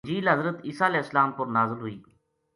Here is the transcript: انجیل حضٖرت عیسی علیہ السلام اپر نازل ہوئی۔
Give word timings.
انجیل 0.05 0.27
حضٖرت 0.31 0.57
عیسی 0.67 0.85
علیہ 0.89 1.01
السلام 1.03 1.29
اپر 1.33 1.45
نازل 1.57 1.79
ہوئی۔ 1.83 1.97